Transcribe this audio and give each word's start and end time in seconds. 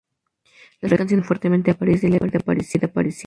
Las 0.79 0.93
canciones 0.93 0.97
se 0.97 0.97
refieren 1.09 1.23
fuertemente 1.25 1.69
a 1.69 1.77
París 1.77 2.03
y 2.03 2.07
la 2.09 2.17
vida 2.17 2.39
parisina. 2.39 2.91